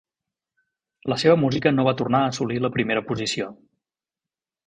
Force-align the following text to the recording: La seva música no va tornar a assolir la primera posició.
La 1.13 1.17
seva 1.23 1.35
música 1.41 1.73
no 1.75 1.85
va 1.89 1.93
tornar 2.01 2.21
a 2.23 2.31
assolir 2.33 2.59
la 2.63 2.73
primera 2.79 3.05
posició. 3.13 3.51